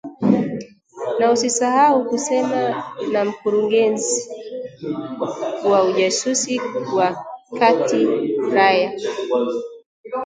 Na 1.19 1.31
usisahau 1.31 2.05
kusema 2.09 2.83
na 3.11 3.25
Mkurugenzi 3.25 4.29
wa 5.69 5.83
Ujasusi 5.83 6.61
wa 6.95 7.25
Kati 7.59 8.05
Rayya 8.53 8.91